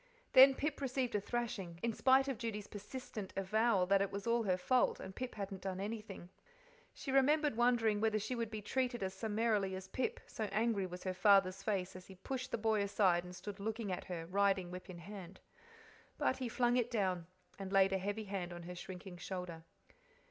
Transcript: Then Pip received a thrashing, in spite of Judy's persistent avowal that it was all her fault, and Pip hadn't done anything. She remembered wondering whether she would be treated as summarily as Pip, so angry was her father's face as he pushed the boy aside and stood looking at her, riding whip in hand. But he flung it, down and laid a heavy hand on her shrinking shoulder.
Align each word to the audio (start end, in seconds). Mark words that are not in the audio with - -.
Then 0.33 0.55
Pip 0.55 0.81
received 0.81 1.13
a 1.13 1.21
thrashing, 1.21 1.79
in 1.83 1.93
spite 1.93 2.27
of 2.27 2.39
Judy's 2.39 2.65
persistent 2.65 3.33
avowal 3.35 3.85
that 3.85 4.01
it 4.01 4.11
was 4.11 4.25
all 4.25 4.41
her 4.41 4.57
fault, 4.57 4.99
and 4.99 5.15
Pip 5.15 5.35
hadn't 5.35 5.61
done 5.61 5.79
anything. 5.79 6.29
She 6.91 7.11
remembered 7.11 7.55
wondering 7.55 8.01
whether 8.01 8.17
she 8.17 8.33
would 8.33 8.49
be 8.49 8.63
treated 8.63 9.03
as 9.03 9.13
summarily 9.13 9.75
as 9.75 9.87
Pip, 9.89 10.19
so 10.25 10.45
angry 10.45 10.87
was 10.87 11.03
her 11.03 11.13
father's 11.13 11.61
face 11.61 11.95
as 11.95 12.07
he 12.07 12.15
pushed 12.15 12.49
the 12.49 12.57
boy 12.57 12.81
aside 12.81 13.23
and 13.23 13.35
stood 13.35 13.59
looking 13.59 13.91
at 13.91 14.05
her, 14.05 14.25
riding 14.25 14.71
whip 14.71 14.89
in 14.89 14.97
hand. 14.97 15.39
But 16.17 16.37
he 16.37 16.49
flung 16.49 16.77
it, 16.77 16.89
down 16.89 17.27
and 17.59 17.71
laid 17.71 17.93
a 17.93 17.99
heavy 17.99 18.23
hand 18.23 18.51
on 18.51 18.63
her 18.63 18.73
shrinking 18.73 19.17
shoulder. 19.17 19.61